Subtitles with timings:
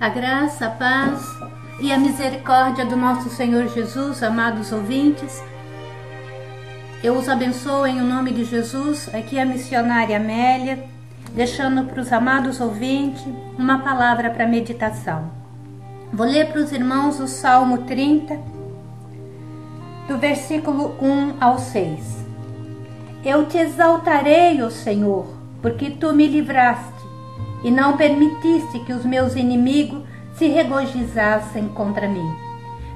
[0.00, 1.22] A graça, a paz
[1.78, 5.44] e a misericórdia do nosso Senhor Jesus, amados ouvintes.
[7.04, 9.14] Eu os abençoo em nome de Jesus.
[9.14, 10.86] Aqui a missionária Amélia,
[11.34, 13.22] deixando para os amados ouvintes
[13.58, 15.30] uma palavra para meditação.
[16.10, 18.40] Vou ler para os irmãos o Salmo 30,
[20.08, 22.24] do versículo 1 ao 6.
[23.22, 25.26] Eu te exaltarei, ó Senhor,
[25.60, 26.99] porque tu me livraste
[27.62, 30.02] e não permitiste que os meus inimigos
[30.34, 32.34] se regozijassem contra mim.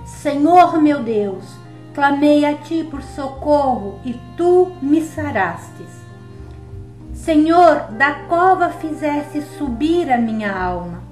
[0.05, 1.45] Senhor meu Deus,
[1.95, 6.05] clamei a ti por socorro e tu me sarastes.
[7.13, 11.03] Senhor, da cova fizeste subir a minha alma.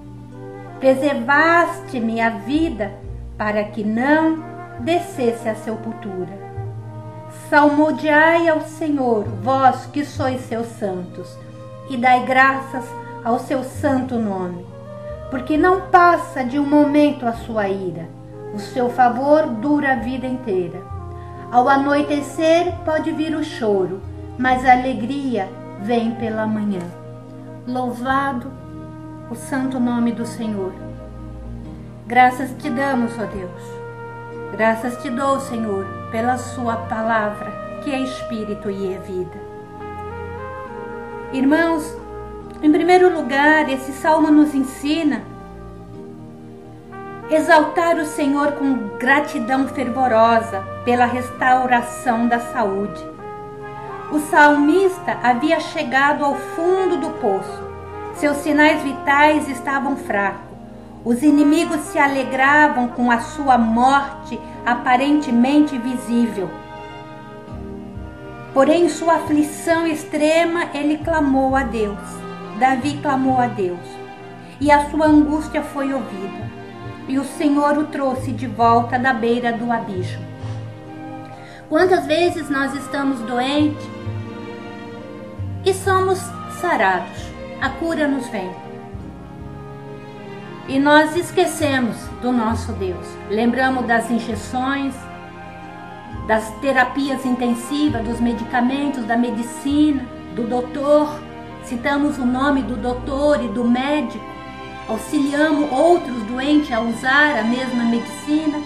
[0.79, 2.93] Preservaste-me a vida
[3.39, 4.43] para que não
[4.81, 6.41] descesse a sepultura.
[7.49, 11.29] Salmodiai ao Senhor, vós que sois seus santos,
[11.89, 12.85] e dai graças
[13.25, 14.67] ao seu santo nome,
[15.31, 18.09] porque não passa de um momento a sua ira.
[18.55, 20.83] O seu favor dura a vida inteira.
[21.51, 24.01] Ao anoitecer pode vir o choro,
[24.39, 25.49] mas a alegria
[25.83, 26.83] vem pela manhã.
[27.67, 28.51] Louvado
[29.31, 30.73] o santo nome do Senhor.
[32.07, 33.83] Graças te damos, ó Deus.
[34.53, 37.51] Graças te dou, Senhor, pela sua palavra,
[37.83, 39.41] que é espírito e é vida.
[41.33, 41.97] Irmãos,
[42.63, 45.23] em primeiro lugar, esse salmo nos ensina
[47.29, 53.05] exaltar o Senhor com gratidão fervorosa pela restauração da saúde.
[54.13, 57.63] O salmista havia chegado ao fundo do poço.
[58.15, 60.53] Seus sinais vitais estavam fracos.
[61.05, 66.49] Os inimigos se alegravam com a sua morte aparentemente visível.
[68.55, 71.99] Porém, em sua aflição extrema, ele clamou a Deus.
[72.63, 73.81] Davi clamou a Deus
[74.61, 76.49] e a sua angústia foi ouvida,
[77.09, 80.25] e o Senhor o trouxe de volta da beira do abismo.
[81.69, 83.85] Quantas vezes nós estamos doentes
[85.65, 86.21] e somos
[86.61, 88.53] sarados, a cura nos vem.
[90.69, 93.09] E nós esquecemos do nosso Deus.
[93.29, 94.95] Lembramos das injeções,
[96.29, 100.07] das terapias intensivas, dos medicamentos, da medicina,
[100.37, 101.32] do doutor
[101.65, 104.25] citamos o nome do doutor e do médico,
[104.89, 108.59] auxiliamos outros doentes a usar a mesma medicina,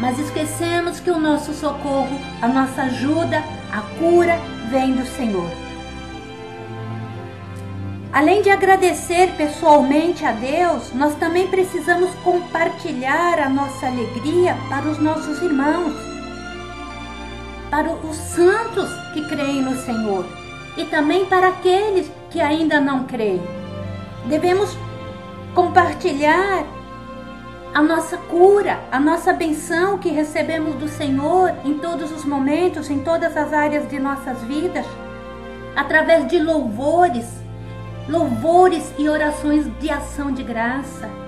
[0.00, 3.42] mas esquecemos que o nosso socorro, a nossa ajuda,
[3.72, 4.38] a cura
[4.70, 5.48] vem do Senhor.
[8.12, 14.98] Além de agradecer pessoalmente a Deus, nós também precisamos compartilhar a nossa alegria para os
[14.98, 15.94] nossos irmãos,
[17.70, 20.43] para os santos que creem no Senhor
[20.76, 23.42] e também para aqueles que ainda não creem.
[24.26, 24.76] Devemos
[25.54, 26.64] compartilhar
[27.72, 33.00] a nossa cura, a nossa benção que recebemos do Senhor em todos os momentos, em
[33.00, 34.86] todas as áreas de nossas vidas,
[35.76, 37.26] através de louvores,
[38.08, 41.23] louvores e orações de ação de graça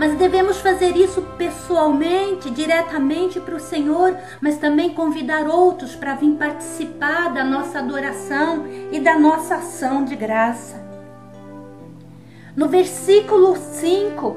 [0.00, 6.36] mas devemos fazer isso pessoalmente, diretamente para o Senhor, mas também convidar outros para vir
[6.36, 10.82] participar da nossa adoração e da nossa ação de graça.
[12.56, 14.36] No versículo 5,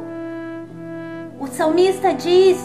[1.39, 2.59] o salmista diz: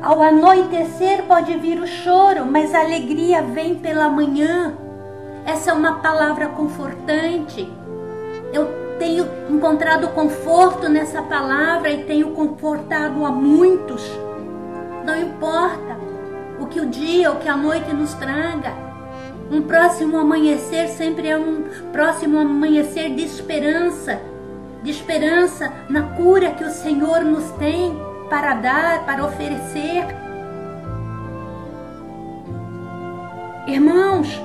[0.00, 4.76] Ao anoitecer pode vir o choro, mas a alegria vem pela manhã.
[5.44, 7.68] Essa é uma palavra confortante.
[8.52, 14.02] Eu tenho encontrado conforto nessa palavra e tenho confortado a muitos.
[15.04, 15.96] Não importa
[16.58, 18.72] o que o dia, o que a noite nos traga.
[19.50, 24.20] Um próximo amanhecer sempre é um próximo amanhecer de esperança,
[24.82, 27.96] de esperança na cura que o Senhor nos tem
[28.28, 30.04] para dar, para oferecer.
[33.68, 34.40] Irmãos,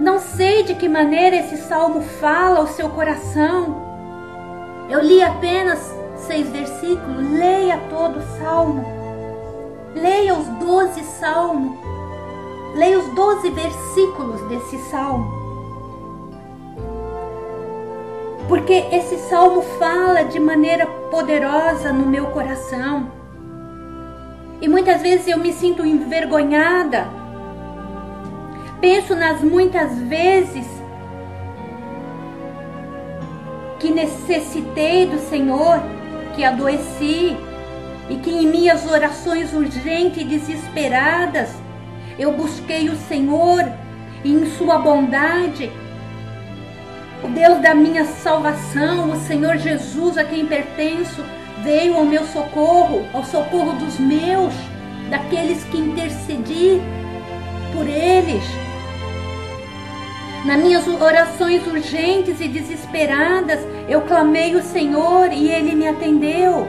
[0.00, 3.82] não sei de que maneira esse salmo fala ao seu coração.
[4.90, 7.30] Eu li apenas seis versículos.
[7.30, 8.84] Leia todo o salmo.
[9.94, 11.78] Leia os doze salmos.
[12.74, 15.32] Leia os doze versículos desse salmo.
[18.48, 23.06] Porque esse salmo fala de maneira poderosa no meu coração.
[24.60, 27.23] E muitas vezes eu me sinto envergonhada
[28.84, 30.66] penso nas muitas vezes
[33.80, 35.80] que necessitei do Senhor,
[36.36, 37.34] que adoeci
[38.10, 41.48] e que em minhas orações urgentes e desesperadas
[42.18, 43.64] eu busquei o Senhor
[44.22, 45.72] e em Sua bondade
[47.22, 51.24] o Deus da minha salvação, o Senhor Jesus a quem pertenço,
[51.62, 54.52] veio ao meu socorro, ao socorro dos meus,
[55.08, 56.82] daqueles que intercedi
[57.72, 58.63] por eles.
[60.44, 66.66] Nas minhas orações urgentes e desesperadas, eu clamei o Senhor e ele me atendeu.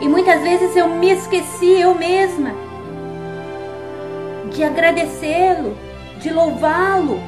[0.00, 2.54] E muitas vezes eu me esqueci eu mesma
[4.52, 5.76] de agradecê-lo,
[6.20, 7.20] de louvá-lo,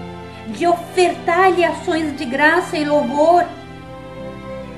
[0.48, 3.44] de ofertar-lhe ações de graça e louvor.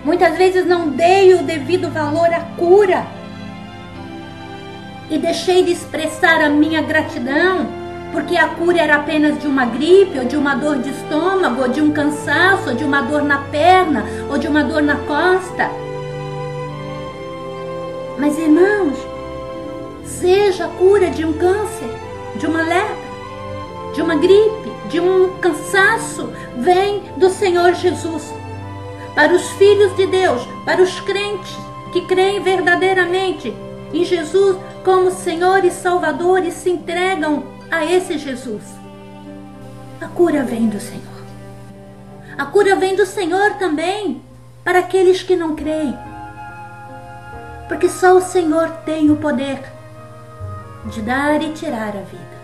[0.05, 3.05] Muitas vezes não dei o devido valor à cura
[5.11, 7.78] e deixei de expressar a minha gratidão,
[8.13, 11.69] porque a cura era apenas de uma gripe, ou de uma dor de estômago, ou
[11.69, 15.71] de um cansaço, ou de uma dor na perna, ou de uma dor na costa.
[18.19, 18.97] Mas irmãos,
[20.05, 21.89] seja a cura de um câncer,
[22.37, 23.09] de uma lepra,
[23.95, 28.33] de uma gripe, de um cansaço, vem do Senhor Jesus.
[29.15, 31.57] Para os filhos de Deus, para os crentes
[31.93, 33.55] que creem verdadeiramente
[33.93, 38.63] em Jesus como Senhor e Salvador e se entregam a esse Jesus.
[40.01, 41.03] A cura vem do Senhor.
[42.37, 44.23] A cura vem do Senhor também
[44.65, 45.97] para aqueles que não creem.
[47.69, 49.61] Porque só o Senhor tem o poder
[50.87, 52.39] de dar e tirar a vida.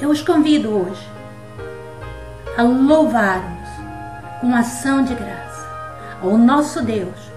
[0.00, 1.08] Eu os convido hoje
[2.56, 3.68] a louvarmos
[4.40, 5.68] com ação de graça
[6.22, 7.30] ao nosso Deus,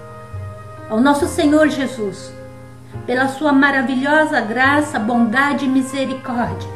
[0.88, 2.32] ao nosso Senhor Jesus,
[3.04, 6.68] pela sua maravilhosa graça, bondade e misericórdia,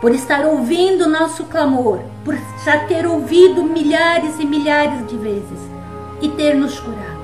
[0.00, 5.60] por estar ouvindo o nosso clamor, por já ter ouvido milhares e milhares de vezes
[6.20, 7.16] e ter nos curado.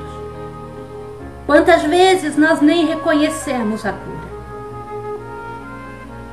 [1.47, 4.23] Quantas vezes nós nem reconhecemos a cura?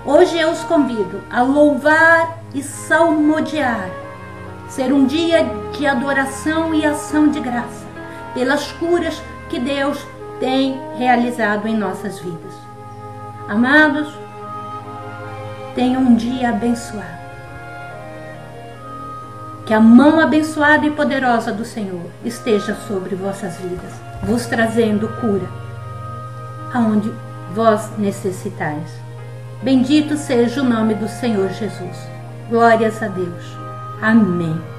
[0.06, 3.90] Hoje eu os convido a louvar e salmodiar,
[4.68, 7.88] ser um dia de adoração e ação de graça
[8.34, 10.00] pelas curas que Deus
[10.40, 12.54] tem realizado em nossas vidas.
[13.48, 14.08] Amados,
[15.76, 17.20] tenham um dia abençoado.
[19.66, 23.94] Que a mão abençoada e poderosa do Senhor esteja sobre vossas vidas,
[24.24, 25.48] vos trazendo cura
[26.74, 27.12] aonde
[27.54, 28.90] vós necessitais.
[29.62, 31.98] Bendito seja o nome do Senhor Jesus.
[32.50, 33.58] Glórias a Deus.
[34.02, 34.79] Amém.